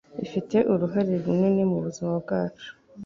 Ifite 0.25 0.57
uruhare 0.73 1.13
runini 1.23 1.63
mubuzima 1.71 2.11
bwacu 2.23 2.69